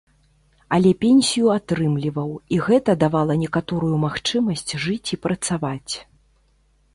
[0.75, 5.93] Але пенсію атрымліваў, і гэта давала некаторую магчымасць жыць і працаваць.